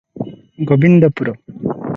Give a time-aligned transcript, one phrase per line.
[0.71, 1.37] Gobindpur.